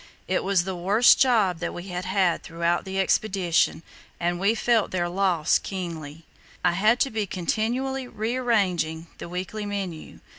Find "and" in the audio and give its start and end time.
4.19-4.39